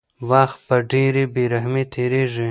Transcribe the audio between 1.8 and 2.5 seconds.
تېرېږي.